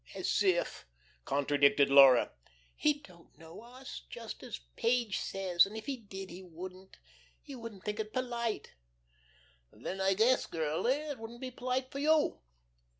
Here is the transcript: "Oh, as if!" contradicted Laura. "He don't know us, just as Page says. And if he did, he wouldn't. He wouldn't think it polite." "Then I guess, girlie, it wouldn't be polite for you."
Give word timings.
"Oh, 0.15 0.19
as 0.21 0.41
if!" 0.41 0.87
contradicted 1.25 1.91
Laura. 1.91 2.31
"He 2.75 2.93
don't 2.93 3.37
know 3.37 3.61
us, 3.61 4.01
just 4.09 4.41
as 4.41 4.57
Page 4.75 5.19
says. 5.19 5.67
And 5.67 5.77
if 5.77 5.85
he 5.85 5.95
did, 5.95 6.31
he 6.31 6.41
wouldn't. 6.41 6.97
He 7.39 7.53
wouldn't 7.55 7.83
think 7.83 7.99
it 7.99 8.11
polite." 8.11 8.73
"Then 9.71 10.01
I 10.01 10.15
guess, 10.15 10.47
girlie, 10.47 10.93
it 10.95 11.19
wouldn't 11.19 11.39
be 11.39 11.51
polite 11.51 11.91
for 11.91 11.99
you." 11.99 12.39